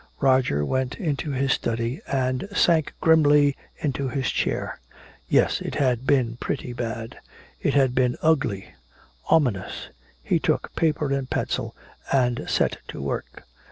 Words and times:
Roger 0.19 0.65
went 0.65 0.95
into 0.95 1.29
his 1.29 1.53
study 1.53 2.01
and 2.07 2.47
sank 2.53 2.91
grimly 3.01 3.55
into 3.77 4.07
his 4.09 4.31
chair. 4.31 4.79
Yes, 5.29 5.61
it 5.61 5.75
had 5.75 6.07
been 6.07 6.37
pretty 6.37 6.73
bad; 6.73 7.19
it 7.61 7.75
had 7.75 7.93
been 7.93 8.17
ugly, 8.23 8.73
ominous. 9.29 9.89
He 10.23 10.39
took 10.39 10.75
paper 10.75 11.13
and 11.13 11.29
pencil 11.29 11.75
and 12.11 12.49
set 12.49 12.79
to 12.87 12.99
work. 12.99 13.43